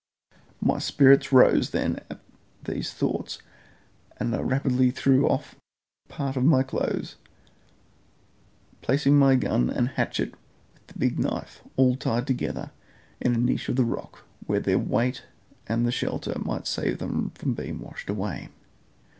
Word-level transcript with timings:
My 0.61 0.79
spirits 0.79 1.31
rose 1.31 1.69
then 1.69 1.97
at 2.09 2.21
these 2.63 2.91
thoughts, 2.91 3.37
and 4.17 4.35
I 4.35 4.39
rapidly 4.39 4.89
threw 4.89 5.29
off 5.29 5.55
part 6.09 6.35
of 6.35 6.43
my 6.43 6.63
clothes, 6.63 7.17
placing 8.81 9.15
my 9.19 9.35
gun 9.35 9.69
and 9.69 9.89
hatchet 9.89 10.31
with 10.73 10.87
the 10.87 10.93
big 10.97 11.19
knife, 11.19 11.61
all 11.77 11.95
tied 11.95 12.25
together, 12.25 12.71
in 13.19 13.35
a 13.35 13.37
niche 13.37 13.69
of 13.69 13.75
the 13.75 13.85
rock, 13.85 14.23
where 14.47 14.59
their 14.59 14.79
weight 14.79 15.25
and 15.67 15.85
the 15.85 15.91
shelter 15.91 16.33
might 16.39 16.65
save 16.65 16.97
them 16.97 17.29
from 17.35 17.53
being 17.53 17.79
washed 17.79 18.09
away. 18.09 18.49